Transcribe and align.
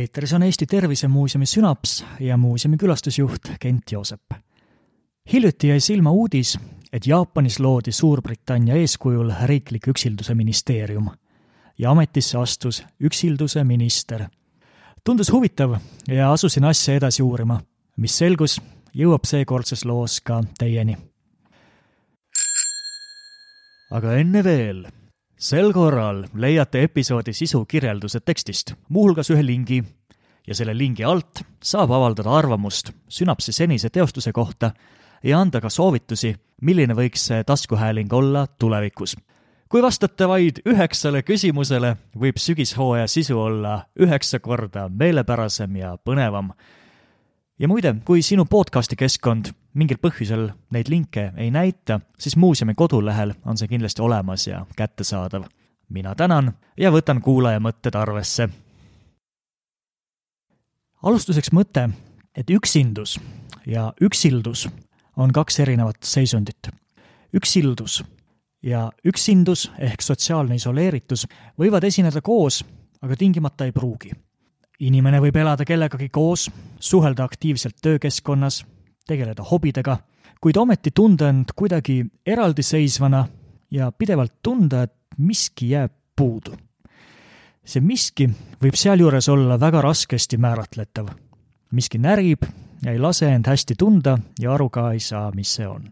eetris 0.00 0.32
on 0.32 0.42
Eesti 0.42 0.66
Tervisemuuseumi 0.66 1.46
sünaps 1.46 2.04
ja 2.20 2.36
muuseumi 2.36 2.76
külastusjuht 2.76 3.50
Kent 3.60 3.92
Joosep. 3.92 4.32
hiljuti 5.32 5.68
jäi 5.68 5.80
silma 5.80 6.10
uudis, 6.10 6.58
et 6.92 7.06
Jaapanis 7.06 7.60
loodi 7.60 7.92
Suurbritannia 7.92 8.74
eeskujul 8.74 9.32
riiklik 9.44 9.88
üksilduse 9.88 10.34
ministeerium 10.34 11.10
ja 11.78 11.90
ametisse 11.90 12.38
astus 12.38 12.84
üksilduse 13.00 13.64
minister. 13.64 14.24
tundus 15.04 15.32
huvitav 15.32 15.76
ja 16.08 16.32
asusin 16.32 16.64
asja 16.64 16.94
edasi 16.94 17.22
uurima, 17.22 17.60
mis 17.96 18.18
selgus, 18.18 18.60
jõuab 18.94 19.24
seekordses 19.24 19.84
loos 19.84 20.20
ka 20.20 20.42
teieni. 20.58 20.96
aga 23.90 24.16
enne 24.16 24.44
veel 24.44 24.99
sel 25.40 25.72
korral 25.72 26.24
leiate 26.34 26.82
episoodi 26.84 27.32
sisu 27.32 27.64
kirjelduse 27.64 28.20
tekstist, 28.20 28.74
muuhulgas 28.88 29.30
ühe 29.32 29.42
lingi 29.46 29.80
ja 30.46 30.54
selle 30.54 30.74
lingi 30.76 31.04
alt 31.04 31.40
saab 31.64 31.92
avaldada 31.96 32.34
arvamust 32.36 32.92
sünapsi 33.08 33.52
senise 33.56 33.90
teostuse 33.90 34.32
kohta 34.36 34.72
ja 35.24 35.40
anda 35.40 35.60
ka 35.60 35.70
soovitusi, 35.72 36.34
milline 36.60 36.96
võiks 36.96 37.24
see 37.30 37.44
taskuhääling 37.44 38.12
olla 38.12 38.46
tulevikus. 38.58 39.16
kui 39.68 39.82
vastate 39.82 40.28
vaid 40.28 40.60
üheksale 40.66 41.22
küsimusele, 41.22 41.96
võib 42.18 42.36
sügishooaja 42.36 43.06
sisu 43.06 43.38
olla 43.40 43.86
üheksa 43.96 44.40
korda 44.40 44.88
meelepärasem 44.88 45.76
ja 45.76 45.96
põnevam 46.04 46.52
ja 47.58 47.68
muide, 47.68 47.94
kui 48.04 48.22
sinu 48.22 48.44
podcasti 48.44 48.96
keskkond 48.96 49.54
mingil 49.74 49.98
põhjusel 50.02 50.48
neid 50.74 50.88
linke 50.90 51.30
ei 51.36 51.50
näita, 51.50 52.00
siis 52.18 52.36
muuseumi 52.36 52.74
kodulehel 52.74 53.34
on 53.46 53.58
see 53.58 53.68
kindlasti 53.68 54.02
olemas 54.02 54.46
ja 54.46 54.66
kättesaadav. 54.76 55.44
mina 55.88 56.14
tänan 56.14 56.52
ja 56.76 56.90
võtan 56.90 57.20
kuulaja 57.20 57.60
mõtted 57.60 57.96
arvesse. 57.98 58.48
alustuseks 61.02 61.52
mõte, 61.52 61.90
et 62.36 62.50
üksindus 62.50 63.20
ja 63.66 63.92
üksildus 64.00 64.68
on 65.16 65.32
kaks 65.32 65.60
erinevat 65.60 66.02
seisundit. 66.02 66.68
üksildus 67.36 68.04
ja 68.62 68.92
üksindus 69.04 69.70
ehk 69.78 70.02
sotsiaalne 70.02 70.54
isoleeritus 70.54 71.26
võivad 71.58 71.84
esineda 71.84 72.20
koos, 72.20 72.64
aga 73.02 73.16
tingimata 73.16 73.64
ei 73.64 73.72
pruugi 73.72 74.10
inimene 74.80 75.20
võib 75.20 75.36
elada 75.36 75.64
kellegagi 75.68 76.08
koos, 76.08 76.48
suhelda 76.80 77.24
aktiivselt 77.24 77.76
töökeskkonnas, 77.82 78.64
tegeleda 79.06 79.42
hobidega, 79.42 79.98
kuid 80.40 80.56
ometi 80.56 80.90
tunda 80.94 81.28
end 81.28 81.52
kuidagi 81.56 82.04
eraldiseisvana 82.26 83.26
ja 83.70 83.92
pidevalt 83.92 84.34
tunda, 84.42 84.82
et 84.82 84.92
miski 85.18 85.70
jääb 85.70 85.92
puudu. 86.16 86.56
see 87.64 87.80
miski 87.80 88.26
võib 88.62 88.74
sealjuures 88.74 89.28
olla 89.28 89.60
väga 89.60 89.80
raskesti 89.80 90.36
määratletav. 90.36 91.08
miski 91.70 91.98
närib 91.98 92.42
ja 92.82 92.92
ei 92.92 92.98
lase 92.98 93.28
end 93.28 93.46
hästi 93.46 93.74
tunda 93.78 94.18
ja 94.40 94.54
aru 94.54 94.68
ka 94.70 94.92
ei 94.92 95.00
saa, 95.00 95.30
mis 95.34 95.54
see 95.54 95.66
on. 95.68 95.90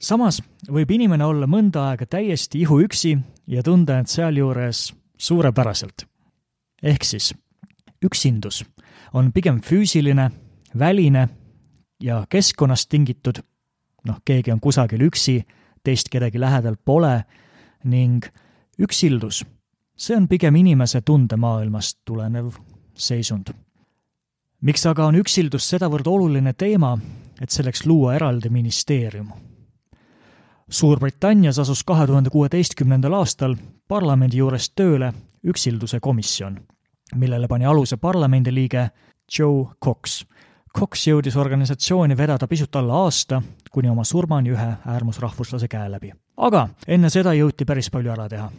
samas 0.00 0.42
võib 0.68 0.90
inimene 0.90 1.24
olla 1.24 1.46
mõnda 1.46 1.88
aega 1.90 2.06
täiesti 2.06 2.60
ihuüksi 2.60 3.18
ja 3.46 3.62
tunda 3.62 3.98
end 3.98 4.06
sealjuures 4.06 4.94
suurepäraselt. 5.16 6.06
ehk 6.82 7.04
siis 7.04 7.34
üksindus 8.04 8.64
on 9.12 9.32
pigem 9.32 9.60
füüsiline, 9.60 10.30
väline 10.78 11.28
ja 12.02 12.26
keskkonnast 12.30 12.88
tingitud, 12.88 13.40
noh, 14.04 14.20
keegi 14.24 14.52
on 14.52 14.60
kusagil 14.60 15.02
üksi, 15.08 15.42
teist 15.84 16.08
kedagi 16.08 16.40
lähedal 16.40 16.76
pole, 16.84 17.24
ning 17.84 18.24
üksildus, 18.78 19.44
see 19.96 20.16
on 20.16 20.28
pigem 20.28 20.56
inimese 20.56 21.00
tundemaailmast 21.00 21.98
tulenev 22.04 22.52
seisund. 22.94 23.52
miks 24.60 24.86
aga 24.86 25.06
on 25.06 25.14
üksildus 25.14 25.68
sedavõrd 25.68 26.06
oluline 26.06 26.52
teema, 26.52 26.98
et 27.40 27.50
selleks 27.50 27.86
luua 27.86 28.14
eraldi 28.14 28.48
ministeerium? 28.50 29.30
Suurbritannias 30.70 31.58
asus 31.58 31.84
kahe 31.84 32.06
tuhande 32.06 32.30
kuueteistkümnendal 32.30 33.12
aastal 33.12 33.56
parlamendi 33.88 34.36
juures 34.36 34.70
tööle 34.70 35.12
üksilduse 35.44 36.00
komisjon 36.00 36.58
millele 37.14 37.48
pani 37.48 37.66
aluse 37.66 37.96
parlamendiliige 37.96 38.90
Joe 39.38 39.66
Cox. 39.84 40.24
Cox 40.74 41.06
jõudis 41.08 41.36
organisatsiooni 41.36 42.16
vedada 42.16 42.46
pisut 42.46 42.76
alla 42.76 43.02
aasta, 43.04 43.40
kuni 43.72 43.88
oma 43.88 44.04
surmani 44.04 44.52
ühe 44.52 44.68
äärmusrahvuslase 44.86 45.68
käe 45.68 45.90
läbi. 45.90 46.12
aga 46.36 46.68
enne 46.86 47.10
seda 47.10 47.32
jõuti 47.34 47.64
päris 47.64 47.90
palju 47.90 48.12
ära 48.12 48.28
teha. 48.28 48.50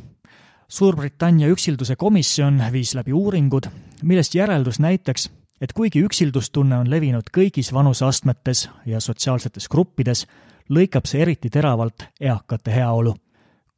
Suurbritannia 0.68 1.47
üksilduse 1.50 1.96
komisjon 1.96 2.62
viis 2.72 2.94
läbi 2.96 3.14
uuringud, 3.14 3.70
millest 4.03 4.36
järeldus 4.36 4.80
näiteks, 4.80 5.30
et 5.62 5.74
kuigi 5.74 6.03
üksildustunne 6.06 6.78
on 6.78 6.90
levinud 6.90 7.31
kõigis 7.34 7.74
vanuseastmetes 7.74 8.70
ja 8.86 9.00
sotsiaalsetes 9.00 9.68
gruppides, 9.68 10.28
lõikab 10.70 11.08
see 11.09 11.22
eriti 11.22 11.50
teravalt 11.50 12.06
eakate 12.22 12.76
heaolu 12.76 13.16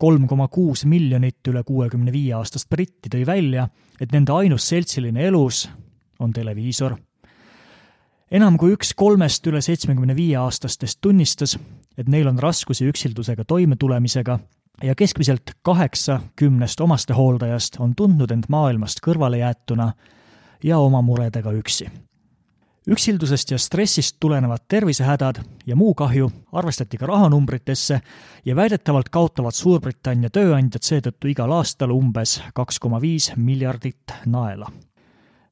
kolm 0.01 0.25
koma 0.27 0.47
kuus 0.49 0.81
miljonit 0.89 1.45
üle 1.51 1.61
kuuekümne 1.65 2.11
viie 2.13 2.33
aastast 2.33 2.69
britti 2.73 3.09
tõi 3.13 3.21
välja, 3.27 3.67
et 4.01 4.13
nende 4.15 4.33
ainus 4.33 4.65
seltsiline 4.71 5.27
elus 5.29 5.67
on 6.19 6.33
televiisor. 6.33 6.95
Enam 8.31 8.57
kui 8.57 8.75
üks 8.75 8.93
kolmest 8.97 9.47
üle 9.47 9.61
seitsmekümne 9.61 10.15
viie 10.15 10.37
aastastest 10.39 11.01
tunnistas, 11.01 11.57
et 11.97 12.07
neil 12.07 12.29
on 12.31 12.39
raskusi 12.39 12.87
üksildusega 12.89 13.45
toimetulemisega 13.47 14.39
ja 14.83 14.95
keskmiselt 14.95 15.55
kaheksa 15.61 16.21
kümnest 16.35 16.81
omastehooldajast 16.81 17.79
on 17.79 17.95
tundnud 17.95 18.31
end 18.31 18.47
maailmast 18.49 19.03
kõrvalejäetuna 19.05 19.91
ja 20.63 20.79
oma 20.79 21.01
muredega 21.05 21.51
üksi 21.57 21.89
üksildusest 22.87 23.51
ja 23.51 23.57
stressist 23.57 24.15
tulenevad 24.19 24.59
tervisehädad 24.67 25.35
ja 25.65 25.75
muu 25.75 25.93
kahju 25.93 26.31
arvestati 26.51 26.97
ka 26.97 27.05
rahanumbritesse 27.05 28.01
ja 28.45 28.55
väidetavalt 28.55 29.09
kaotavad 29.09 29.53
Suurbritannia 29.53 30.29
tööandjad 30.29 30.85
seetõttu 30.85 31.29
igal 31.29 31.51
aastal 31.51 31.93
umbes 31.93 32.39
kaks 32.53 32.79
koma 32.79 33.01
viis 33.01 33.31
miljardit 33.35 34.15
naela. 34.25 34.71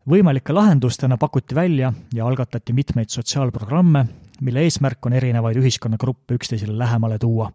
Võimalike 0.10 0.54
lahendustena 0.54 1.18
pakuti 1.18 1.56
välja 1.56 1.94
ja 2.14 2.28
algatati 2.28 2.74
mitmeid 2.74 3.10
sotsiaalprogramme, 3.10 4.06
mille 4.42 4.64
eesmärk 4.64 5.06
on 5.06 5.14
erinevaid 5.14 5.58
ühiskonnagruppe 5.58 6.34
üksteisele 6.34 6.78
lähemale 6.78 7.18
tuua. 7.18 7.52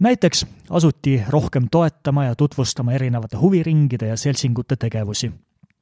näiteks 0.00 0.46
asuti 0.70 1.22
rohkem 1.28 1.68
toetama 1.70 2.24
ja 2.24 2.34
tutvustama 2.34 2.92
erinevate 2.92 3.36
huviringide 3.36 4.06
ja 4.06 4.16
seltsingute 4.16 4.76
tegevusi 4.76 5.32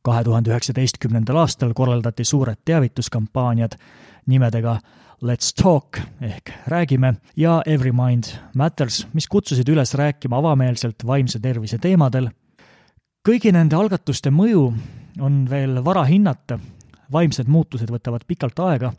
kahe 0.02 0.24
tuhande 0.24 0.50
üheksateistkümnendal 0.50 1.36
aastal 1.44 1.72
korraldati 1.74 2.24
suured 2.24 2.58
teavituskampaaniad 2.64 3.78
nimedega 4.26 4.78
Let's 5.22 5.52
Talk 5.62 6.00
ehk 6.20 6.50
Räägime 6.66 7.14
ja 7.36 7.62
Every 7.66 7.92
Mind 7.92 8.24
Matters, 8.54 9.06
mis 9.12 9.28
kutsusid 9.28 9.68
üles 9.68 9.94
rääkima 9.94 10.38
avameelselt 10.38 11.06
vaimse 11.06 11.38
tervise 11.38 11.78
teemadel. 11.78 12.30
kõigi 13.28 13.52
nende 13.52 13.76
algatuste 13.76 14.30
mõju 14.30 14.72
on 15.20 15.46
veel 15.50 15.84
vara 15.84 16.04
hinnata, 16.04 16.58
vaimsed 17.12 17.48
muutused 17.48 17.90
võtavad 17.90 18.24
pikalt 18.26 18.58
aega, 18.58 18.92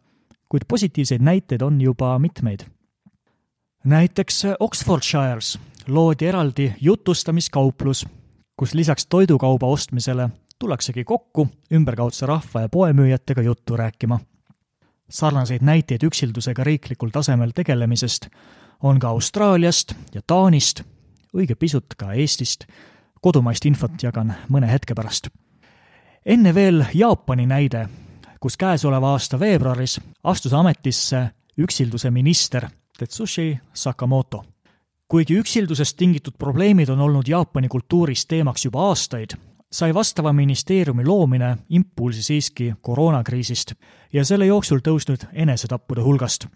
kuid 0.50 0.66
positiivseid 0.68 1.22
näiteid 1.22 1.62
on 1.62 1.82
juba 1.82 2.20
mitmeid. 2.20 2.66
näiteks 3.84 4.44
Oxfordshires 4.60 5.60
loodi 5.88 6.26
eraldi 6.26 6.74
jutustamiskauplus, 6.82 8.06
kus 8.58 8.74
lisaks 8.74 9.06
toidukauba 9.06 9.68
ostmisele 9.68 10.30
tullaksegi 10.60 11.04
kokku 11.04 11.48
ümberkaudse 11.74 12.26
rahva 12.26 12.62
ja 12.62 12.70
poemüüjatega 12.70 13.42
juttu 13.42 13.78
rääkima. 13.78 14.20
sarnaseid 15.10 15.62
näiteid 15.62 16.04
üksildusega 16.04 16.64
riiklikul 16.64 17.10
tasemel 17.10 17.52
tegelemisest 17.56 18.28
on 18.84 19.00
ka 19.00 19.08
Austraaliast 19.08 19.94
ja 20.14 20.22
Taanist, 20.28 20.84
õige 21.34 21.56
pisut 21.56 21.96
ka 21.98 22.14
Eestist, 22.14 22.66
kodumaist 23.22 23.66
infot 23.66 24.04
jagan 24.04 24.34
mõne 24.50 24.72
hetke 24.72 24.96
pärast. 24.96 25.28
Enne 26.26 26.56
veel 26.56 26.86
Jaapani 26.94 27.46
näide, 27.46 27.88
kus 28.40 28.58
käesoleva 28.58 29.12
aasta 29.12 29.40
veebruaris 29.40 30.00
astus 30.24 30.54
ametisse 30.54 31.30
üksilduse 31.58 32.12
minister 32.12 32.68
Tetsushi 32.98 33.60
Sakamoto 33.74 34.44
kuigi 35.14 35.36
üksildusest 35.38 35.94
tingitud 35.98 36.34
probleemid 36.42 36.90
on 36.90 37.02
olnud 37.06 37.28
Jaapani 37.30 37.68
kultuuris 37.70 38.26
teemaks 38.26 38.66
juba 38.66 38.88
aastaid, 38.90 39.36
sai 39.72 39.94
vastava 39.94 40.32
ministeeriumi 40.34 41.06
loomine 41.06 41.52
impulsi 41.70 42.24
siiski 42.24 42.72
koroonakriisist 42.82 43.76
ja 44.14 44.24
selle 44.26 44.48
jooksul 44.50 44.82
tõusnud 44.82 45.28
enesetappude 45.34 46.02
hulgast. 46.02 46.48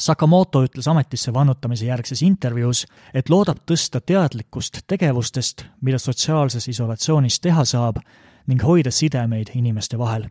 Sakamoto 0.00 0.64
ütles 0.66 0.88
ametisse 0.90 1.30
vannutamise 1.34 1.86
järgses 1.86 2.24
intervjuus, 2.26 2.86
et 3.14 3.30
loodab 3.30 3.62
tõsta 3.70 4.00
teadlikkust 4.00 4.80
tegevustest, 4.90 5.66
mida 5.80 5.98
sotsiaalses 6.02 6.66
isolatsioonis 6.74 7.38
teha 7.44 7.64
saab 7.64 8.02
ning 8.46 8.62
hoida 8.62 8.90
sidemeid 8.90 9.46
inimeste 9.54 9.98
vahel. 9.98 10.22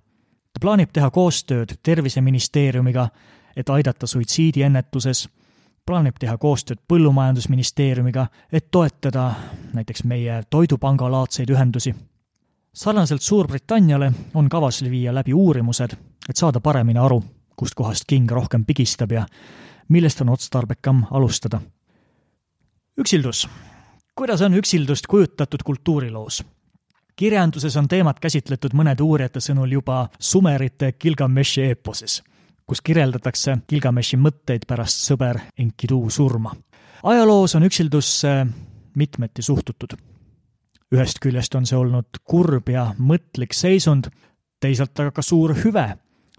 ta 0.54 0.60
plaanib 0.62 0.90
teha 0.94 1.10
koostööd 1.12 1.78
Terviseministeeriumiga, 1.84 3.10
et 3.56 3.70
aidata 3.70 4.08
suitsiidiennetuses, 4.08 5.30
plaanib 5.86 6.16
teha 6.20 6.38
koostööd 6.38 6.80
Põllumajandusministeeriumiga, 6.88 8.28
et 8.52 8.72
toetada 8.72 9.34
näiteks 9.74 10.04
meie 10.04 10.44
Toidupanga 10.50 11.12
laadseid 11.12 11.50
ühendusi 11.50 11.96
sarnaselt 12.74 13.22
Suurbritanniale 13.22 14.12
on 14.34 14.50
kavas 14.50 14.84
viia 14.84 15.16
läbi 15.16 15.34
uurimused, 15.34 15.92
et 16.30 16.36
saada 16.36 16.60
paremini 16.60 17.00
aru, 17.00 17.24
kust 17.56 17.76
kohast 17.76 18.06
king 18.08 18.32
rohkem 18.32 18.66
pigistab 18.66 19.12
ja 19.12 19.26
millest 19.88 20.22
on 20.22 20.30
otstarbekam 20.30 21.06
alustada. 21.12 21.62
üksildus. 22.98 23.50
kuidas 24.16 24.42
on 24.42 24.54
üksildust 24.54 25.08
kujutatud 25.08 25.64
kultuuriloos? 25.64 26.44
Kirjanduses 27.22 27.76
on 27.78 27.86
teemat 27.88 28.18
käsitletud 28.20 28.74
mõnede 28.74 29.06
uurijate 29.06 29.40
sõnul 29.46 29.70
juba 29.78 30.08
sumerite 30.20 30.96
Gilgameshi 30.98 31.62
eeposes, 31.70 32.24
kus 32.66 32.82
kirjeldatakse 32.82 33.60
Gilgameshi 33.70 34.18
mõtteid 34.18 34.66
pärast 34.66 35.06
sõber 35.06 35.38
Enkidu 35.58 36.10
surma. 36.10 36.56
ajaloos 37.04 37.56
on 37.56 37.64
üksildusse 37.70 38.48
mitmeti 38.96 39.42
suhtutud 39.42 39.94
ühest 40.92 41.22
küljest 41.22 41.56
on 41.56 41.66
see 41.66 41.78
olnud 41.78 42.20
kurb 42.28 42.70
ja 42.70 42.88
mõtlik 42.98 43.54
seisund, 43.54 44.10
teisalt 44.60 45.00
aga 45.00 45.14
ka 45.16 45.22
suur 45.22 45.54
hüve, 45.64 45.86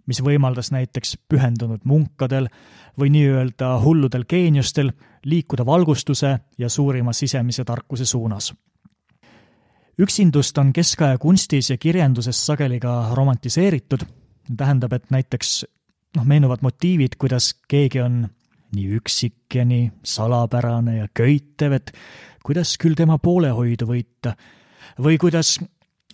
mis 0.07 0.21
võimaldas 0.21 0.73
näiteks 0.75 1.17
pühendunud 1.29 1.87
munkadel 1.89 2.51
või 2.99 3.15
nii-öelda 3.15 3.77
hulludel 3.85 4.27
geeniustel 4.29 4.91
liikuda 5.25 5.67
valgustuse 5.67 6.35
ja 6.59 6.69
suurima 6.69 7.13
sisemise 7.13 7.65
tarkuse 7.65 8.05
suunas. 8.05 8.53
Üksindust 10.01 10.59
on 10.59 10.73
keskaja 10.73 11.19
kunstis 11.19 11.71
ja 11.71 11.77
kirjanduses 11.79 12.39
sageli 12.47 12.81
ka 12.81 13.13
romantiseeritud, 13.17 14.07
tähendab, 14.57 14.93
et 14.97 15.11
näiteks 15.13 15.65
noh, 16.17 16.25
meenuvad 16.29 16.65
motiivid, 16.65 17.19
kuidas 17.21 17.53
keegi 17.69 18.01
on 18.01 18.23
nii 18.73 18.89
üksik 18.99 19.55
ja 19.55 19.65
nii 19.69 19.91
salapärane 20.07 20.97
ja 20.97 21.09
köitev, 21.15 21.77
et 21.77 21.93
kuidas 22.45 22.77
küll 22.81 22.97
tema 22.99 23.19
poolehoidu 23.23 23.87
võita 23.89 24.35
või 25.03 25.19
kuidas 25.21 25.59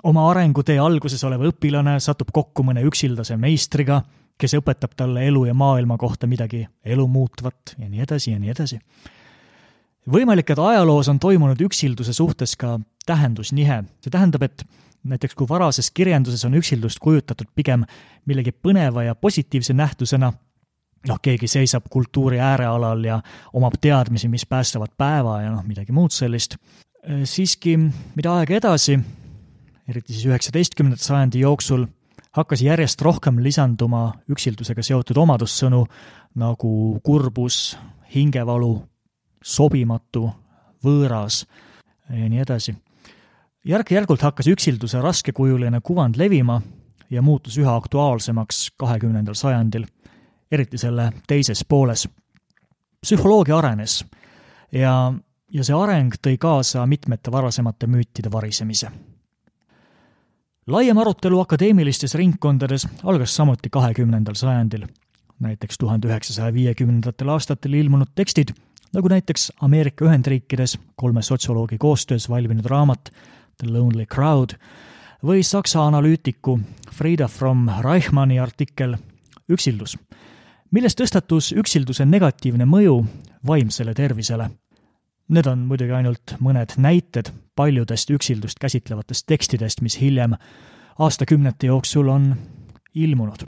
oma 0.06 0.28
arengutee 0.30 0.78
alguses 0.78 1.22
olev 1.26 1.48
õpilane 1.52 1.98
satub 2.02 2.30
kokku 2.34 2.64
mõne 2.66 2.84
üksildase 2.86 3.38
meistriga, 3.40 4.02
kes 4.38 4.54
õpetab 4.58 4.94
talle 4.98 5.24
elu 5.26 5.48
ja 5.48 5.54
maailma 5.54 5.96
kohta 5.98 6.28
midagi 6.30 6.64
elumuutvat 6.84 7.74
ja 7.78 7.88
nii 7.88 8.04
edasi 8.04 8.34
ja 8.34 8.42
nii 8.42 8.54
edasi. 8.54 8.78
Võimalik, 10.12 10.50
et 10.52 10.58
ajaloos 10.58 11.08
on 11.12 11.18
toimunud 11.22 11.60
üksilduse 11.68 12.12
suhtes 12.16 12.56
ka 12.56 12.78
tähendusnihe, 13.08 13.82
see 14.04 14.12
tähendab, 14.12 14.44
et 14.46 14.64
näiteks 15.08 15.36
kui 15.38 15.48
varases 15.48 15.90
kirjanduses 15.94 16.44
on 16.48 16.56
üksildust 16.58 17.00
kujutatud 17.02 17.48
pigem 17.56 17.84
millegi 18.28 18.52
põneva 18.52 19.06
ja 19.06 19.14
positiivse 19.14 19.76
nähtusena, 19.76 20.32
noh, 21.08 21.20
keegi 21.22 21.48
seisab 21.48 21.86
kultuuri 21.90 22.40
äärealal 22.42 23.04
ja 23.04 23.20
omab 23.56 23.78
teadmisi, 23.80 24.28
mis 24.28 24.46
päästavad 24.46 24.96
päeva 24.98 25.42
ja 25.42 25.52
noh, 25.54 25.64
midagi 25.66 25.94
muud 25.94 26.14
sellist. 26.14 26.58
Äh, 27.04 27.22
siiski, 27.24 27.78
mida 28.18 28.34
aeg 28.40 28.56
edasi, 28.58 28.98
eriti 29.88 30.12
siis 30.16 30.26
üheksateistkümnenda 30.28 31.00
sajandi 31.02 31.44
jooksul, 31.44 31.86
hakkas 32.36 32.62
järjest 32.62 33.02
rohkem 33.02 33.38
lisanduma 33.42 34.10
üksildusega 34.30 34.82
seotud 34.84 35.16
omadussõnu 35.16 35.84
nagu 36.38 36.72
kurbus, 37.04 37.78
hingevalu, 38.14 38.74
sobimatu, 39.48 40.28
võõras 40.84 41.44
ja 42.08 42.28
nii 42.28 42.44
edasi. 42.44 42.74
järk-järgult 43.64 44.22
hakkas 44.22 44.46
üksilduse 44.48 45.00
raskekujuline 45.00 45.80
kuvand 45.80 46.16
levima 46.16 46.60
ja 47.10 47.22
muutus 47.22 47.58
üha 47.58 47.76
aktuaalsemaks 47.76 48.70
kahekümnendal 48.76 49.34
sajandil 49.34 49.86
eriti 50.52 50.78
selle 50.78 51.12
teises 51.26 51.64
pooles. 51.68 52.08
psühholoogia 53.00 53.58
arenes 53.58 54.04
ja, 54.72 55.12
ja 55.52 55.64
see 55.64 55.76
areng 55.76 56.16
tõi 56.22 56.38
kaasa 56.38 56.86
mitmete 56.86 57.32
varasemate 57.32 57.86
müütide 57.86 58.32
varisemise. 58.32 58.90
laiem 60.66 60.98
arutelu 60.98 61.40
akadeemilistes 61.40 62.14
ringkondades 62.14 62.88
algas 63.04 63.36
samuti 63.36 63.70
kahekümnendal 63.70 64.34
sajandil. 64.34 64.86
näiteks 65.40 65.78
tuhande 65.78 66.08
üheksasaja 66.08 66.54
viiekümnendatel 66.54 67.28
aastatel 67.28 67.72
ilmunud 67.72 68.08
tekstid, 68.14 68.48
nagu 68.94 69.08
näiteks 69.08 69.52
Ameerika 69.60 70.04
Ühendriikides 70.04 70.78
kolme 70.96 71.22
sotsioloogi 71.22 71.78
koostöös 71.78 72.28
valminud 72.30 72.66
raamat 72.66 73.12
The 73.58 73.72
Lonely 73.72 74.06
Crowd 74.06 74.56
või 75.24 75.42
Saksa 75.42 75.86
analüütiku 75.86 76.60
Frieda 76.94 77.28
from 77.28 77.68
Reichmanni 77.82 78.40
artikkel 78.40 78.96
Üksildus 79.48 79.98
millest 80.70 80.98
tõstatus 81.00 81.52
üksilduse 81.56 82.06
negatiivne 82.06 82.66
mõju 82.68 83.00
vaimsele 83.46 83.94
tervisele. 83.96 84.50
Need 85.28 85.48
on 85.48 85.66
muidugi 85.68 85.92
ainult 85.92 86.36
mõned 86.44 86.74
näited 86.80 87.30
paljudest 87.56 88.10
üksildust 88.12 88.60
käsitlevatest 88.60 89.26
tekstidest, 89.28 89.82
mis 89.84 89.98
hiljem 90.00 90.36
aastakümnete 90.98 91.68
jooksul 91.68 92.08
on 92.08 92.32
ilmunud. 92.94 93.46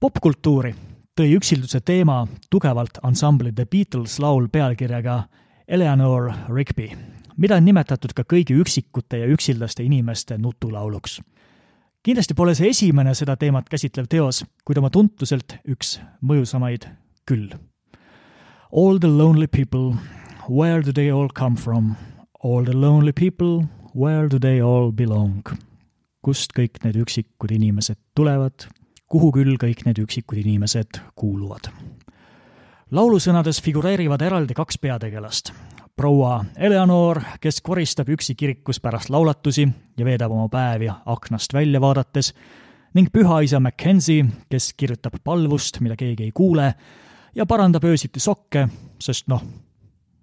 popkultuuri 0.00 0.74
tõi 1.14 1.36
üksilduse 1.36 1.80
teema 1.80 2.24
tugevalt 2.50 2.98
ansambli 3.02 3.52
The 3.52 3.66
Beatles 3.70 4.18
laul 4.18 4.48
pealkirjaga 4.48 5.22
Eleanor 5.68 6.32
Rigby, 6.48 6.90
mida 7.36 7.56
on 7.56 7.64
nimetatud 7.64 8.12
ka 8.16 8.26
kõigi 8.28 8.56
üksikute 8.60 9.22
ja 9.22 9.30
üksildaste 9.30 9.84
inimeste 9.86 10.38
nutulauluks 10.38 11.20
kindlasti 12.04 12.34
pole 12.36 12.52
see 12.56 12.68
esimene 12.68 13.14
seda 13.16 13.36
teemat 13.40 13.68
käsitlev 13.72 14.08
teos, 14.12 14.42
kuid 14.64 14.78
oma 14.80 14.90
tuntuselt 14.92 15.56
üks 15.64 15.96
mõjusamaid 16.20 16.86
küll. 17.28 17.54
All 18.74 18.98
the 19.00 19.08
lonely 19.08 19.46
people, 19.48 19.94
where 20.48 20.82
do 20.84 20.92
they 20.92 21.10
all 21.10 21.30
come 21.32 21.56
from? 21.56 21.94
All 22.44 22.64
the 22.64 22.76
lonely 22.76 23.12
people, 23.12 23.64
where 23.94 24.28
do 24.28 24.38
they 24.38 24.60
all 24.60 24.92
belong? 24.92 25.42
kust 26.24 26.54
kõik 26.56 26.78
need 26.80 26.96
üksikud 26.96 27.50
inimesed 27.52 27.98
tulevad, 28.16 28.64
kuhu 29.14 29.30
küll 29.30 29.54
kõik 29.60 29.84
need 29.86 30.00
üksikud 30.02 30.40
inimesed 30.42 30.98
kuuluvad? 31.14 31.70
laulusõnades 32.94 33.60
figureerivad 33.62 34.22
eraldi 34.22 34.54
kaks 34.54 34.78
peategelast, 34.82 35.52
proua 35.96 36.44
Eleanor, 36.56 37.20
kes 37.42 37.60
koristab 37.64 38.10
üksi 38.10 38.34
kirikus 38.38 38.80
pärast 38.82 39.10
laulatusi 39.10 39.64
ja 39.98 40.06
veedab 40.06 40.34
oma 40.34 40.48
päevi 40.50 40.90
aknast 40.90 41.54
välja 41.54 41.80
vaadates, 41.82 42.32
ning 42.94 43.10
pühaisa 43.14 43.60
Mackenzie, 43.62 44.26
kes 44.50 44.72
kirjutab 44.74 45.20
palvust, 45.24 45.80
mida 45.80 45.96
keegi 45.98 46.28
ei 46.28 46.34
kuule, 46.34 46.74
ja 47.34 47.46
parandab 47.46 47.86
öösiti 47.86 48.22
sokke, 48.22 48.68
sest 48.98 49.30
noh, 49.30 49.42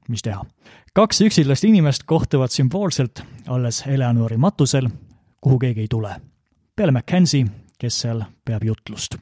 mis 0.08 0.24
teha. 0.24 0.44
kaks 0.94 1.24
üksildast 1.28 1.68
inimest 1.68 2.04
kohtuvad 2.04 2.52
sümboolselt 2.52 3.24
alles 3.48 3.84
Eleanori 3.88 4.38
matusel, 4.38 4.88
kuhu 5.42 5.60
keegi 5.60 5.88
ei 5.88 5.92
tule. 5.92 6.16
peale 6.76 6.92
Mackenzie, 6.92 7.46
kes 7.82 8.04
seal 8.06 8.22
peab 8.46 8.64
jutlust 8.64 9.18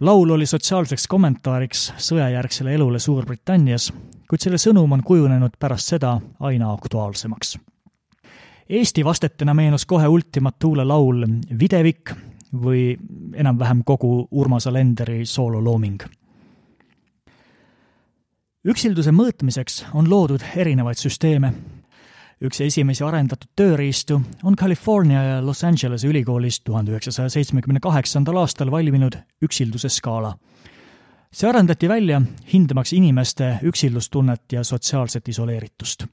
laul 0.00 0.30
oli 0.30 0.46
sotsiaalseks 0.46 1.06
kommentaariks 1.06 1.92
sõjajärgsele 1.96 2.74
elule 2.74 2.98
Suurbritannias, 2.98 3.90
kuid 4.30 4.42
selle 4.42 4.58
sõnum 4.60 4.92
on 4.94 5.02
kujunenud 5.02 5.56
pärast 5.58 5.94
seda 5.94 6.18
aina 6.40 6.72
aktuaalsemaks. 6.72 7.56
Eesti 8.68 9.04
vastetena 9.04 9.54
meenus 9.54 9.86
kohe 9.86 10.06
Ultima 10.08 10.52
Thule 10.52 10.84
laul 10.84 11.24
Videvik 11.60 12.12
või 12.52 12.92
enam-vähem 13.34 13.82
kogu 13.84 14.28
Urmas 14.30 14.66
Alenderi 14.66 15.26
soololooming. 15.26 16.02
üksilduse 18.68 19.10
mõõtmiseks 19.10 19.84
on 19.94 20.10
loodud 20.10 20.42
erinevaid 20.56 20.98
süsteeme 21.00 21.52
üks 22.44 22.60
esimesi 22.62 23.02
arendatud 23.04 23.50
tööriistu 23.58 24.20
on 24.46 24.56
California 24.56 25.22
ja 25.22 25.38
Los 25.42 25.64
Angelese 25.66 26.08
ülikoolis 26.08 26.60
tuhande 26.60 26.94
üheksasaja 26.94 27.32
seitsmekümne 27.34 27.80
kaheksandal 27.82 28.38
aastal 28.44 28.70
valminud 28.70 29.18
üksilduse 29.42 29.88
skaala. 29.88 30.36
see 31.32 31.48
arendati 31.48 31.88
välja 31.88 32.22
hindamaks 32.52 32.92
inimeste 32.92 33.58
üksildustunnet 33.62 34.52
ja 34.52 34.64
sotsiaalset 34.64 35.28
isoleeritust. 35.28 36.06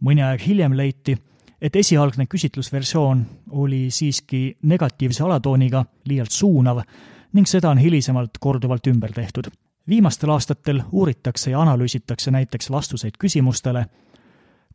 mõni 0.00 0.24
aeg 0.24 0.40
hiljem 0.46 0.76
leiti, 0.76 1.18
et 1.60 1.76
esialgne 1.76 2.26
küsitlusversioon 2.26 3.26
oli 3.50 3.90
siiski 3.90 4.56
negatiivse 4.62 5.24
alatooniga 5.24 5.84
liialt 6.08 6.30
suunav 6.30 6.80
ning 7.32 7.46
seda 7.46 7.70
on 7.70 7.78
hilisemalt 7.78 8.38
korduvalt 8.40 8.86
ümber 8.86 9.12
tehtud. 9.12 9.50
viimastel 9.88 10.30
aastatel 10.30 10.82
uuritakse 10.92 11.50
ja 11.50 11.60
analüüsitakse 11.60 12.30
näiteks 12.30 12.70
vastuseid 12.70 13.14
küsimustele, 13.18 13.86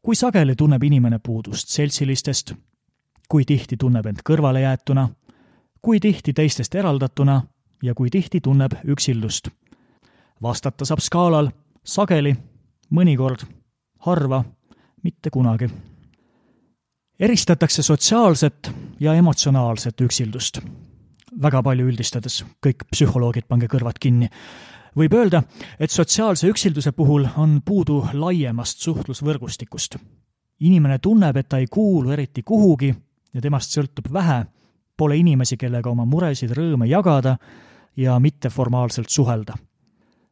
kui 0.02 0.16
sageli 0.16 0.56
tunneb 0.56 0.84
inimene 0.84 1.20
puudust 1.20 1.68
seltsilistest, 1.68 2.54
kui 3.30 3.46
tihti 3.46 3.78
tunneb 3.78 4.06
end 4.06 4.24
kõrvalejäetuna, 4.30 5.10
kui 5.82 6.00
tihti 6.00 6.34
teistest 6.34 6.76
eraldatuna 6.76 7.42
ja 7.84 7.94
kui 7.94 8.10
tihti 8.10 8.42
tunneb 8.42 8.72
üksildust. 8.88 9.50
vastata 10.42 10.86
saab 10.86 11.00
skaalal 11.00 11.50
sageli, 11.84 12.36
mõnikord, 12.90 13.44
harva, 14.00 14.44
mitte 15.04 15.30
kunagi. 15.30 15.70
eristatakse 17.20 17.84
sotsiaalset 17.84 18.72
ja 19.00 19.14
emotsionaalset 19.14 20.02
üksildust. 20.02 20.60
väga 21.42 21.64
palju 21.64 21.88
üldistades, 21.88 22.46
kõik 22.66 22.84
psühholoogid, 22.92 23.44
pange 23.48 23.68
kõrvad 23.68 24.00
kinni 24.00 24.30
võib 25.00 25.16
öelda, 25.16 25.44
et 25.80 25.92
sotsiaalse 25.92 26.50
üksilduse 26.52 26.92
puhul 26.92 27.28
on 27.38 27.60
puudu 27.66 28.04
laiemast 28.14 28.84
suhtlusvõrgustikust. 28.84 29.98
inimene 30.60 31.00
tunneb, 31.00 31.38
et 31.38 31.50
ta 31.50 31.58
ei 31.58 31.68
kuulu 31.68 32.12
eriti 32.12 32.44
kuhugi 32.44 32.96
ja 33.34 33.42
temast 33.42 33.72
sõltub 33.72 34.12
vähe, 34.14 34.46
pole 34.98 35.18
inimesi, 35.18 35.58
kellega 35.58 35.90
oma 35.90 36.06
muresid, 36.06 36.52
rõõme 36.52 36.88
jagada 36.90 37.38
ja 37.98 38.20
mitteformaalselt 38.20 39.10
suhelda. 39.10 39.54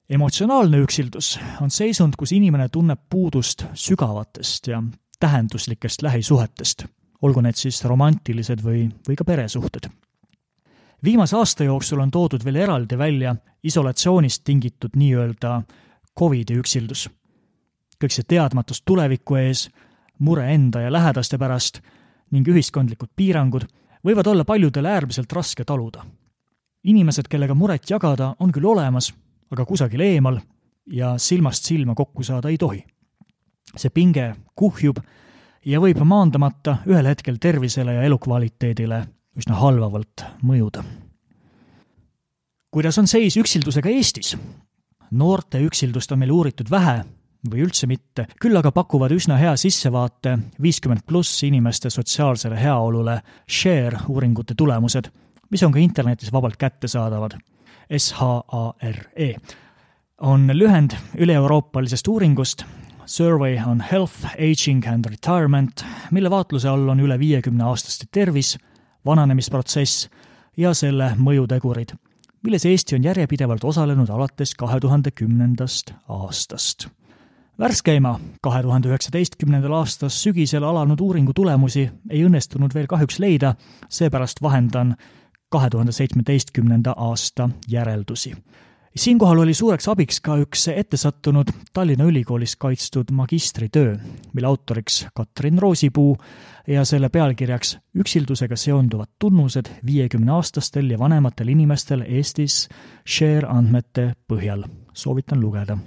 emotsionaalne 0.10 0.78
üksildus 0.84 1.40
on 1.62 1.72
seisund, 1.72 2.14
kus 2.18 2.32
inimene 2.32 2.70
tunneb 2.70 3.00
puudust 3.10 3.66
sügavatest 3.74 4.68
ja 4.68 4.84
tähenduslikest 5.20 6.02
lähisuhetest, 6.02 6.86
olgu 7.22 7.42
need 7.42 7.56
siis 7.56 7.84
romantilised 7.84 8.64
või, 8.64 8.90
või 9.08 9.16
ka 9.16 9.24
peresuhted. 9.24 9.90
Viimase 11.04 11.36
aasta 11.36 11.64
jooksul 11.64 12.00
on 12.00 12.12
toodud 12.12 12.46
veel 12.46 12.56
eraldi 12.56 12.98
välja 12.98 13.36
isolatsioonist 13.64 14.44
tingitud 14.44 14.96
nii-öelda 14.96 15.62
Covidi 16.20 16.58
üksildus. 16.58 17.10
kõik 18.04 18.14
see 18.14 18.24
teadmatus 18.28 18.82
tuleviku 18.86 19.36
ees, 19.36 19.70
mure 20.20 20.54
enda 20.54 20.82
ja 20.82 20.92
lähedaste 20.92 21.38
pärast 21.38 21.80
ning 22.32 22.48
ühiskondlikud 22.48 23.10
piirangud 23.16 23.66
võivad 24.06 24.28
olla 24.28 24.46
paljudele 24.46 24.90
äärmiselt 24.90 25.34
raske 25.34 25.64
taluda. 25.64 26.06
inimesed, 26.84 27.28
kellega 27.28 27.54
muret 27.54 27.90
jagada, 27.90 28.36
on 28.40 28.52
küll 28.52 28.66
olemas, 28.66 29.14
aga 29.52 29.66
kusagil 29.66 30.00
eemal 30.02 30.40
ja 30.86 31.18
silmast 31.18 31.64
silma 31.64 31.96
kokku 31.96 32.24
saada 32.24 32.50
ei 32.50 32.58
tohi. 32.58 32.84
see 33.76 33.90
pinge 33.90 34.36
kuhjub 34.56 34.98
ja 35.66 35.80
võib 35.80 36.04
maandamata 36.04 36.78
ühel 36.88 37.06
hetkel 37.06 37.38
tervisele 37.38 37.94
ja 37.94 38.02
elukvaliteedile 38.02 39.08
üsna 39.38 39.58
halvavalt 39.62 40.26
mõjuda. 40.44 40.84
kuidas 42.72 42.98
on 42.98 43.08
seis 43.08 43.38
üksildusega 43.38 43.90
Eestis? 43.90 44.36
noorte 45.12 45.62
üksildust 45.64 46.12
on 46.12 46.20
meil 46.20 46.32
uuritud 46.32 46.72
vähe 46.72 47.04
või 47.48 47.62
üldse 47.64 47.88
mitte, 47.88 48.26
küll 48.42 48.58
aga 48.58 48.72
pakuvad 48.76 49.14
üsna 49.16 49.38
hea 49.40 49.54
sissevaate 49.56 50.38
viiskümmend 50.62 51.06
pluss 51.08 51.44
inimeste 51.44 51.90
sotsiaalsele 51.90 52.58
heaolule 52.60 53.22
Share 53.48 54.02
uuringute 54.10 54.56
tulemused, 54.58 55.08
mis 55.50 55.64
on 55.64 55.72
ka 55.72 55.80
internetis 55.80 56.34
vabalt 56.34 56.58
kättesaadavad. 56.58 57.38
S-H-A-R-E 57.98 59.30
on 60.28 60.50
lühend 60.52 60.98
üle-euroopalisest 61.16 62.08
uuringust 62.08 62.66
Survey 63.08 63.56
on 63.66 63.80
Health, 63.80 64.26
Aging 64.36 64.84
and 64.88 65.06
Retirement, 65.06 65.86
mille 66.12 66.30
vaatluse 66.30 66.68
all 66.68 66.90
on 66.92 67.00
üle 67.00 67.16
viiekümne 67.20 67.64
aastaste 67.64 68.10
tervis, 68.12 68.58
vananemisprotsess 69.06 70.10
ja 70.58 70.74
selle 70.74 71.14
mõjutegurid, 71.18 71.96
milles 72.44 72.66
Eesti 72.66 72.96
on 72.96 73.04
järjepidevalt 73.04 73.64
osalenud 73.64 74.10
alates 74.10 74.56
kahe 74.56 74.80
tuhande 74.80 75.12
kümnendast 75.12 75.94
aastast 76.08 76.90
värskeima 77.60 78.20
kahe 78.42 78.62
tuhande 78.62 78.90
üheksateistkümnendal 78.90 79.74
aastal 79.80 80.10
sügisel 80.10 80.64
alanud 80.64 81.00
uuringu 81.02 81.34
tulemusi 81.34 81.90
ei 82.10 82.24
õnnestunud 82.26 82.74
veel 82.74 82.88
kahjuks 82.88 83.20
leida, 83.20 83.56
seepärast 83.90 84.42
vahendan 84.42 84.96
kahe 85.50 85.70
tuhande 85.70 85.92
seitsmeteistkümnenda 85.92 86.94
aasta 86.98 87.50
järeldusi. 87.68 88.36
Siinkohal 88.98 89.40
oli 89.40 89.54
suureks 89.54 89.88
abiks 89.88 90.20
ka 90.22 90.38
üks 90.42 90.68
ettesattunud 90.74 91.52
Tallinna 91.74 92.06
Ülikoolis 92.10 92.56
kaitstud 92.56 93.12
magistritöö, 93.12 93.98
mille 94.34 94.48
autoriks 94.48 95.06
Katrin 95.14 95.60
Roosipuu 95.60 96.18
ja 96.68 96.86
selle 96.86 97.10
pealkirjaks 97.10 97.78
Üksildusega 97.98 98.56
seonduvad 98.56 99.14
tunnused 99.20 99.70
viiekümneaastastel 99.86 100.90
ja 100.92 101.00
vanematel 101.00 101.48
inimestel 101.54 102.02
Eestis 102.08 102.68
Share 103.08 103.48
andmete 103.48 104.14
põhjal. 104.28 104.66
soovitan 104.94 105.42
lugeda 105.42 105.78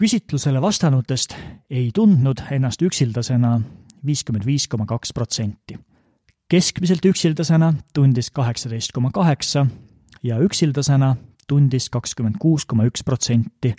küsitlusele 0.00 0.62
vastanutest 0.62 1.34
ei 1.70 1.90
tundnud 1.94 2.40
ennast 2.50 2.82
üksildasena 2.82 3.58
viiskümmend 4.06 4.46
viis 4.46 4.64
koma 4.68 4.86
kaks 4.86 5.12
protsenti. 5.12 5.76
keskmiselt 6.48 7.04
üksildasena 7.04 7.74
tundis 7.94 8.30
kaheksateist 8.30 8.92
koma 8.92 9.10
kaheksa 9.10 9.66
ja 10.22 10.38
üksildasena 10.38 11.16
tundis 11.50 11.90
kakskümmend 11.90 12.38
kuus 12.38 12.66
koma 12.70 12.86
üks 12.86 13.02
protsenti 13.04 13.74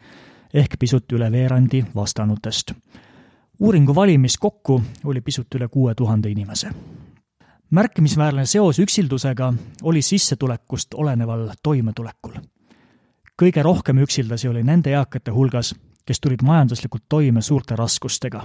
ehk 0.53 0.75
pisut 0.79 1.11
üle 1.15 1.31
veerandi 1.31 1.85
vastanutest. 1.95 2.73
uuringu 3.59 3.95
valimis 3.95 4.37
kokku 4.37 4.81
oli 5.03 5.21
pisut 5.21 5.55
üle 5.55 5.67
kuue 5.67 5.95
tuhande 5.95 6.29
inimese. 6.29 6.69
märkimisväärne 7.69 8.45
seos 8.45 8.79
üksildusega 8.79 9.53
oli 9.83 10.01
sissetulekust 10.01 10.93
oleneval 10.93 11.49
toimetulekul. 11.63 12.33
kõige 13.41 13.63
rohkem 13.63 13.97
üksildasi 13.97 14.49
oli 14.49 14.63
nende 14.63 14.91
eakate 14.91 15.31
hulgas, 15.31 15.75
kes 16.05 16.19
tulid 16.19 16.43
majanduslikult 16.43 17.03
toime 17.09 17.41
suurte 17.41 17.75
raskustega, 17.75 18.43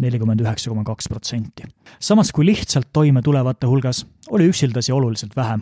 nelikümmend 0.00 0.40
üheksa 0.40 0.70
koma 0.70 0.84
kaks 0.84 1.08
protsenti. 1.08 1.62
samas 2.00 2.32
kui 2.32 2.46
lihtsalt 2.46 2.88
toime 2.92 3.22
tulevate 3.22 3.66
hulgas 3.66 4.06
oli 4.30 4.48
üksildasi 4.48 4.92
oluliselt 4.92 5.36
vähem, 5.36 5.60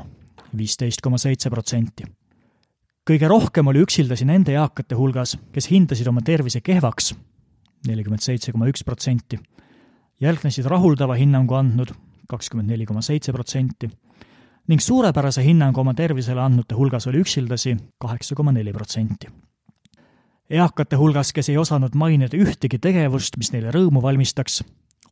viisteist 0.56 1.00
koma 1.00 1.18
seitse 1.18 1.50
protsenti. 1.50 2.04
Kõige 3.04 3.28
rohkem 3.28 3.68
oli 3.68 3.82
üksildasi 3.84 4.24
nende 4.28 4.54
eakate 4.56 4.96
hulgas, 4.96 5.36
kes 5.52 5.68
hindasid 5.70 6.08
oma 6.08 6.22
tervise 6.24 6.60
kehvaks, 6.64 7.12
nelikümmend 7.88 8.24
seitse 8.24 8.52
koma 8.52 8.68
üks 8.70 8.84
protsenti, 8.84 9.38
järgnesid 10.24 10.66
rahuldava 10.70 11.18
hinnangu 11.20 11.56
andnud 11.58 11.92
kakskümmend 12.28 12.70
neli 12.72 12.86
koma 12.86 13.02
seitse 13.02 13.32
protsenti. 13.32 13.90
Ning 14.68 14.80
suurepärase 14.80 15.44
hinnangu 15.44 15.82
oma 15.82 15.92
tervisele 15.94 16.40
andnute 16.40 16.74
hulgas 16.74 17.06
oli 17.10 17.20
üksildasi 17.20 17.74
kaheksa 18.00 18.34
koma 18.34 18.52
neli 18.52 18.72
protsenti. 18.72 19.28
Eakate 20.50 20.96
hulgas, 20.96 21.32
kes 21.32 21.48
ei 21.48 21.58
osanud 21.60 21.96
mainida 21.96 22.36
ühtegi 22.36 22.78
tegevust, 22.80 23.36
mis 23.40 23.52
neile 23.52 23.72
rõõmu 23.72 24.02
valmistaks, 24.04 24.62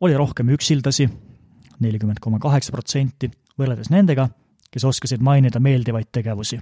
oli 0.01 0.17
rohkem 0.17 0.53
üksildasi, 0.53 1.09
nelikümmend 1.81 2.21
koma 2.21 2.41
kaheksa 2.41 2.73
protsenti, 2.73 3.31
võrreldes 3.59 3.93
nendega, 3.93 4.29
kes 4.73 4.85
oskasid 4.89 5.25
mainida 5.25 5.61
meeldivaid 5.61 6.13
tegevusi. 6.13 6.61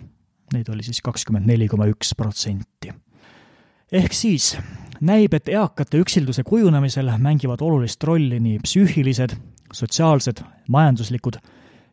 Neid 0.52 0.68
oli 0.68 0.82
siis 0.82 1.00
kakskümmend 1.02 1.46
neli 1.46 1.68
koma 1.68 1.86
üks 1.86 2.14
protsenti. 2.16 2.92
ehk 3.92 4.12
siis 4.12 4.56
näib, 5.00 5.34
et 5.34 5.48
eakate 5.48 5.98
üksilduse 5.98 6.42
kujunemisel 6.42 7.10
mängivad 7.18 7.60
olulist 7.60 8.04
rolli 8.04 8.40
nii 8.40 8.58
psüühilised, 8.58 9.36
sotsiaalsed, 9.72 10.42
majanduslikud 10.68 11.38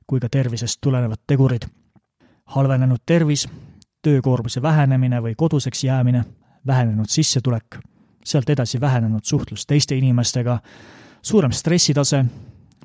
kui 0.07 0.19
ka 0.19 0.29
tervisest 0.29 0.81
tulenevad 0.81 1.19
tegurid. 1.27 1.67
halvenenud 2.45 2.99
tervis, 3.05 3.47
töökoormuse 4.01 4.61
vähenemine 4.61 5.19
või 5.21 5.35
koduseks 5.35 5.83
jäämine 5.83 6.23
vähenenud 6.67 7.09
sissetulek, 7.09 7.79
sealt 8.25 8.49
edasi 8.49 8.81
vähenenud 8.81 9.23
suhtlus 9.23 9.65
teiste 9.65 9.95
inimestega, 9.95 10.59
suurem 11.21 11.51
stressitase, 11.51 12.25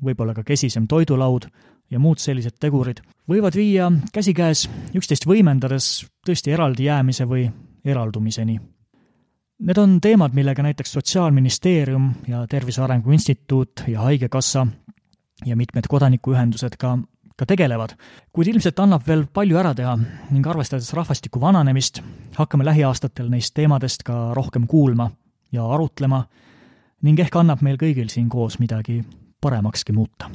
võib-olla 0.03 0.33
ka 0.33 0.43
kesisem 0.43 0.87
toidulaud 0.87 1.47
ja 1.91 1.99
muud 1.99 2.21
sellised 2.21 2.57
tegurid 2.59 3.01
võivad 3.29 3.55
viia 3.55 3.91
käsikäes 4.13 4.67
üksteist 4.95 5.27
võimendades 5.29 6.05
tõesti 6.25 6.53
eraldi 6.53 6.89
jäämise 6.89 7.27
või 7.29 7.47
eraldumiseni. 7.85 8.59
Need 9.63 9.77
on 9.79 9.99
teemad, 10.01 10.33
millega 10.35 10.63
näiteks 10.63 10.91
Sotsiaalministeerium 10.91 12.09
ja 12.27 12.43
Tervise 12.47 12.81
Arengu 12.81 13.11
Instituut 13.11 13.83
ja 13.87 14.01
Haigekassa 14.01 14.65
ja 15.45 15.55
mitmed 15.55 15.87
kodanikuühendused 15.89 16.75
ka 16.79 16.97
ka 17.33 17.47
tegelevad, 17.49 17.95
kuid 18.33 18.51
ilmselt 18.51 18.77
annab 18.83 19.07
veel 19.07 19.25
palju 19.33 19.57
ära 19.57 19.73
teha 19.73 19.95
ning 19.97 20.45
arvestades 20.47 20.91
rahvastiku 20.93 21.41
vananemist, 21.41 22.01
hakkame 22.37 22.65
lähiaastatel 22.67 23.31
neist 23.31 23.55
teemadest 23.57 24.05
ka 24.05 24.35
rohkem 24.37 24.67
kuulma 24.69 25.09
ja 25.51 25.65
arutlema 25.65 26.23
ning 27.03 27.19
ehk 27.19 27.35
annab 27.41 27.63
meil 27.65 27.79
kõigil 27.81 28.11
siin 28.13 28.29
koos 28.29 28.59
midagi 28.61 29.01
paremakski 29.43 29.93
muuta. 29.95 30.31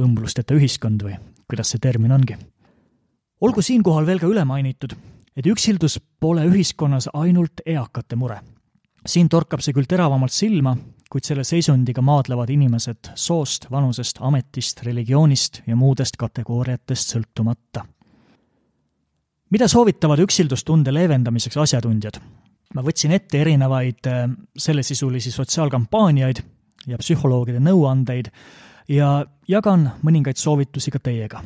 õmblusteta 0.00 0.56
ühiskond 0.56 1.02
või 1.04 1.18
kuidas 1.44 1.74
see 1.74 1.82
termin 1.82 2.12
ongi. 2.12 2.36
olgu 3.40 3.62
siinkohal 3.62 4.06
veel 4.06 4.20
ka 4.22 4.30
üle 4.30 4.44
mainitud, 4.48 4.94
et 5.36 5.46
üksildus 5.46 5.98
pole 6.20 6.46
ühiskonnas 6.48 7.10
ainult 7.12 7.60
eakate 7.66 8.16
mure. 8.16 8.40
siin 9.06 9.28
torkab 9.28 9.60
see 9.60 9.74
küll 9.76 9.88
teravamalt 9.88 10.32
silma, 10.32 10.76
kuid 11.12 11.26
selle 11.28 11.44
seisundiga 11.44 12.00
maadlevad 12.02 12.50
inimesed 12.50 13.12
soost, 13.14 13.66
vanusest, 13.70 14.18
ametist, 14.20 14.80
religioonist 14.86 15.60
ja 15.66 15.76
muudest 15.76 16.16
kategooriatest 16.16 17.12
sõltumata. 17.16 17.84
mida 19.50 19.68
soovitavad 19.68 20.24
üksildustunde 20.24 20.94
leevendamiseks 20.94 21.56
asjatundjad? 21.56 22.20
ma 22.74 22.80
võtsin 22.80 23.12
ette 23.12 23.40
erinevaid 23.44 24.08
äh, 24.08 24.28
sellesisulisi 24.56 25.30
sotsiaalkampaaniaid 25.30 26.40
ja 26.86 26.98
psühholoogide 26.98 27.60
nõuandeid 27.60 28.30
ja 28.88 29.26
jagan 29.48 29.90
mõningaid 30.02 30.36
soovitusi 30.36 30.90
ka 30.90 30.98
teiega. 30.98 31.42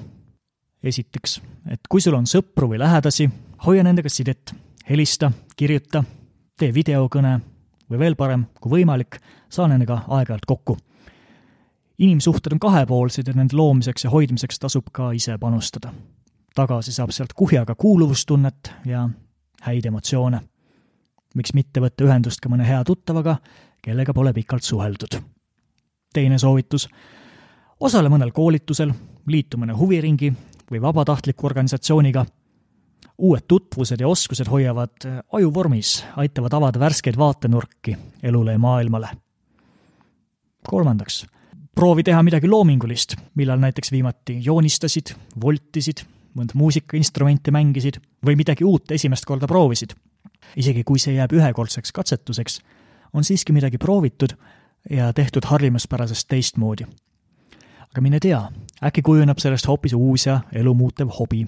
esiteks, 0.83 1.40
et 1.71 1.80
kui 1.88 2.00
sul 2.00 2.14
on 2.14 2.26
sõpru 2.26 2.68
või 2.71 2.78
lähedasi, 2.78 3.30
hoia 3.66 3.83
nendega 3.83 4.09
sidet, 4.09 4.54
helista, 4.88 5.33
kirjuta, 5.56 6.04
tee 6.59 6.75
videokõne 6.75 7.40
või 7.90 7.99
veel 7.99 8.16
parem, 8.16 8.45
kui 8.61 8.71
võimalik, 8.71 9.18
saa 9.49 9.68
nendega 9.68 10.02
aeg-ajalt 10.09 10.47
kokku. 10.47 10.76
inimsuhted 11.99 12.52
on 12.52 12.59
kahepoolsed 12.61 13.28
ja 13.28 13.33
nende 13.35 13.56
loomiseks 13.56 14.04
ja 14.04 14.11
hoidmiseks 14.11 14.59
tasub 14.59 14.90
ka 14.92 15.12
ise 15.12 15.38
panustada. 15.38 15.92
tagasi 16.54 16.92
saab 16.92 17.11
sealt 17.11 17.33
kuhjaga 17.33 17.75
kuuluvustunnet 17.75 18.73
ja 18.85 19.09
häid 19.62 19.87
emotsioone. 19.87 20.40
miks 21.35 21.54
mitte 21.54 21.80
võtta 21.80 22.04
ühendust 22.04 22.40
ka 22.40 22.49
mõne 22.49 22.66
hea 22.66 22.85
tuttavaga, 22.85 23.37
kellega 23.87 24.14
pole 24.14 24.33
pikalt 24.35 24.66
suheldud. 24.66 25.21
teine 26.14 26.38
soovitus, 26.38 26.88
osale 27.81 28.09
mõnel 28.09 28.33
koolitusel, 28.33 28.90
liitu 29.28 29.59
mõne 29.61 29.76
huviringi 29.76 30.33
või 30.71 30.81
vabatahtliku 30.83 31.47
organisatsiooniga. 31.47 32.26
uued 33.19 33.45
tutvused 33.49 34.00
ja 34.00 34.09
oskused 34.09 34.49
hoiavad 34.49 35.07
aju 35.33 35.55
vormis, 35.55 36.05
aitavad 36.16 36.52
avada 36.52 36.81
värskeid 36.81 37.16
vaatenurki 37.16 37.97
elule 38.23 38.52
ja 38.52 38.59
maailmale. 38.59 39.09
kolmandaks, 40.71 41.26
proovi 41.75 42.02
teha 42.02 42.23
midagi 42.23 42.49
loomingulist, 42.49 43.14
millal 43.35 43.59
näiteks 43.59 43.93
viimati 43.93 44.40
joonistasid, 44.45 45.14
voltisid, 45.40 46.02
mõnd 46.35 46.55
muusikainstrumenti 46.55 47.50
mängisid 47.50 48.00
või 48.26 48.37
midagi 48.37 48.64
uut 48.64 48.90
esimest 48.90 49.25
korda 49.25 49.47
proovisid. 49.47 49.95
isegi 50.57 50.85
kui 50.85 50.99
see 50.99 51.14
jääb 51.14 51.33
ühekordseks 51.33 51.93
katsetuseks, 51.93 52.61
on 53.16 53.25
siiski 53.25 53.54
midagi 53.56 53.78
proovitud 53.78 54.37
ja 54.90 55.12
tehtud 55.12 55.42
harjumuspärasest 55.44 56.28
teistmoodi. 56.28 56.85
aga 57.90 58.00
mine 58.00 58.20
tea, 58.20 58.40
äkki 58.85 59.02
kujuneb 59.02 59.38
sellest 59.40 59.66
hoopis 59.66 59.94
uus 59.96 60.26
ja 60.26 60.40
elu 60.52 60.75
muutev 60.75 61.08
hobi. 61.18 61.46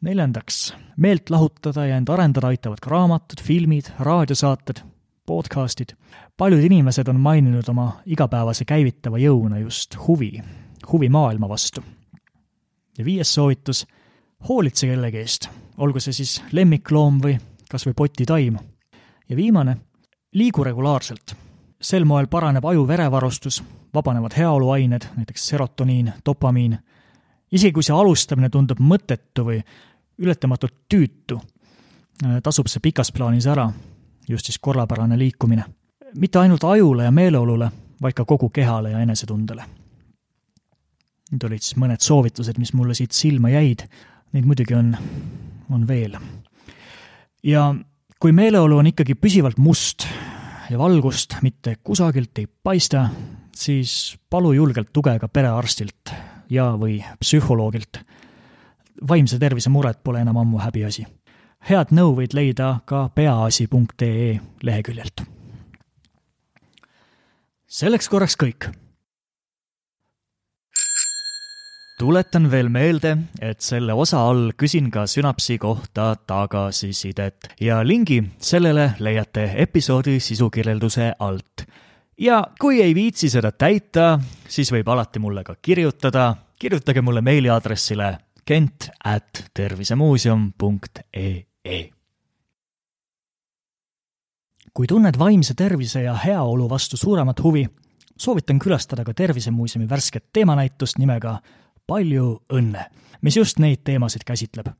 neljandaks, 0.00 0.74
meelt 0.96 1.30
lahutada 1.30 1.86
ja 1.86 1.96
end 1.96 2.08
arendada 2.08 2.46
aitavad 2.46 2.80
ka 2.80 2.90
raamatud, 2.90 3.40
filmid, 3.42 3.88
raadiosaated, 3.98 4.84
podcastid. 5.26 5.96
paljud 6.36 6.64
inimesed 6.64 7.08
on 7.08 7.20
maininud 7.20 7.68
oma 7.68 8.00
igapäevase 8.06 8.64
käivitava 8.64 9.18
jõuna 9.18 9.58
just 9.58 9.96
huvi, 10.06 10.42
huvi 10.92 11.08
maailma 11.08 11.48
vastu. 11.48 11.82
ja 12.98 13.04
viies 13.04 13.34
soovitus, 13.34 13.86
hoolitse 14.48 14.86
kellegi 14.86 15.18
eest, 15.18 15.48
olgu 15.76 16.00
see 16.00 16.12
siis 16.12 16.42
lemmikloom 16.52 17.20
või 17.22 17.38
kas 17.70 17.86
või 17.86 17.94
potitaim. 17.96 18.58
ja 19.28 19.36
viimane, 19.36 19.76
liigu 20.34 20.64
regulaarselt. 20.64 21.36
sel 21.80 22.04
moel 22.04 22.26
paraneb 22.26 22.64
aju 22.64 22.86
verevarustus, 22.88 23.62
vabanevad 23.94 24.32
heaoluained, 24.36 25.02
näiteks 25.16 25.48
serotoniin, 25.48 26.12
dopamiin. 26.26 26.78
isegi 27.52 27.72
kui 27.72 27.82
see 27.82 27.96
alustamine 27.96 28.48
tundub 28.48 28.80
mõttetu 28.80 29.44
või 29.44 29.60
ületamatult 30.18 30.74
tüütu, 30.88 31.40
tasub 32.42 32.66
see 32.66 32.80
pikas 32.80 33.12
plaanis 33.12 33.46
ära, 33.46 33.68
just 34.28 34.46
siis 34.46 34.58
korrapärane 34.58 35.18
liikumine. 35.18 35.64
mitte 36.18 36.38
ainult 36.38 36.64
ajule 36.64 37.04
ja 37.04 37.10
meeleolule, 37.10 37.70
vaid 38.02 38.14
ka 38.14 38.24
kogu 38.24 38.48
kehale 38.48 38.90
ja 38.90 38.98
enesetundele. 38.98 39.64
Need 41.32 41.44
olid 41.44 41.62
siis 41.62 41.76
mõned 41.76 42.00
soovitused, 42.00 42.58
mis 42.58 42.72
mulle 42.72 42.94
siit 42.94 43.12
silma 43.12 43.48
jäid, 43.48 43.88
neid 44.32 44.44
muidugi 44.44 44.74
on, 44.74 44.96
on 45.70 45.88
veel. 45.88 46.16
ja 47.42 47.74
kui 48.24 48.32
meeleolu 48.32 48.78
on 48.80 48.86
ikkagi 48.88 49.12
püsivalt 49.20 49.58
must 49.60 50.06
ja 50.70 50.78
valgust 50.80 51.34
mitte 51.44 51.74
kusagilt 51.84 52.38
ei 52.40 52.46
paista, 52.48 53.10
siis 53.52 54.14
palu 54.32 54.54
julgelt 54.56 54.88
tuge 54.96 55.12
ka 55.20 55.28
perearstilt 55.28 56.12
ja, 56.48 56.70
või 56.80 57.02
psühholoogilt. 57.20 58.00
vaimse 59.08 59.36
tervise 59.38 59.68
mured 59.68 60.00
pole 60.04 60.22
enam 60.24 60.40
ammu 60.40 60.58
häbiasi. 60.58 61.04
head 61.68 61.92
nõu 61.92 62.16
võid 62.16 62.32
leida 62.32 62.80
ka 62.86 63.10
peaasi.ee 63.14 64.40
leheküljelt. 64.62 65.22
selleks 67.68 68.08
korraks 68.08 68.36
kõik 68.40 68.70
tuletan 71.98 72.50
veel 72.50 72.68
meelde, 72.68 73.16
et 73.40 73.60
selle 73.62 73.94
osa 73.94 74.18
all 74.28 74.52
küsin 74.58 74.90
ka 74.92 75.06
sünapsi 75.10 75.58
kohta 75.62 76.14
tagasisidet 76.26 77.48
ja 77.60 77.80
lingi 77.86 78.22
sellele 78.38 78.90
leiate 78.98 79.52
episoodi 79.62 80.20
sisukirjelduse 80.20 81.12
alt. 81.18 81.62
ja 82.18 82.46
kui 82.60 82.82
ei 82.82 82.94
viitsi 82.94 83.30
seda 83.30 83.52
täita, 83.52 84.20
siis 84.48 84.72
võib 84.72 84.88
alati 84.88 85.18
mulle 85.18 85.44
ka 85.44 85.54
kirjutada, 85.62 86.36
kirjutage 86.58 87.02
mulle 87.02 87.20
meiliaadressile 87.20 88.18
kent 88.44 88.90
at 89.04 89.44
tervisemuuseum.ee. 89.54 91.90
kui 94.74 94.86
tunned 94.86 95.18
vaimse 95.18 95.54
tervise 95.54 96.02
ja 96.02 96.14
heaolu 96.14 96.70
vastu 96.70 96.96
suuremat 96.96 97.42
huvi, 97.42 97.68
soovitan 98.18 98.58
külastada 98.58 99.04
ka 99.04 99.14
Tervisemuuseumi 99.14 99.88
värsket 99.88 100.24
teemanäitust 100.32 100.98
nimega 100.98 101.38
palju 101.86 102.40
õnne, 102.52 102.86
mis 103.22 103.36
just 103.36 103.58
neid 103.58 103.84
teemasid 103.84 104.24
käsitleb. 104.26 104.70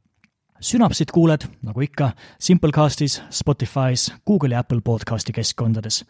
Synapsit 0.60 1.10
kuuled, 1.12 1.44
nagu 1.62 1.80
ikka, 1.84 2.12
Simplecastis, 2.40 3.18
Spotify's, 3.30 4.12
Google 4.26 4.54
ja 4.54 4.62
Apple 4.64 4.80
podcasti 4.80 5.32
keskkondades. 5.32 6.04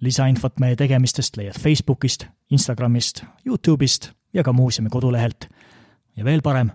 lisainfot 0.00 0.60
meie 0.60 0.76
tegemistest 0.76 1.36
leiad 1.36 1.58
Facebookist, 1.58 2.24
Instagramist, 2.50 3.24
Youtube'ist 3.46 4.10
ja 4.32 4.42
ka 4.42 4.52
muuseumi 4.52 4.88
kodulehelt. 4.88 5.48
ja 6.16 6.24
veel 6.24 6.42
parem, 6.42 6.70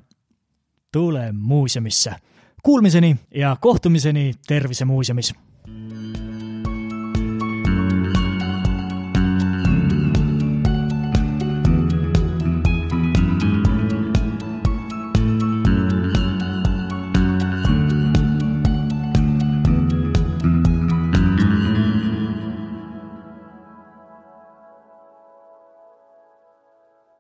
tule 0.91 1.31
muuseumisse. 1.31 2.15
Kuulmiseni 2.63 3.15
ja 3.35 3.57
kohtumiseni 3.61 4.33
Tervisemuuseumis 4.47 5.33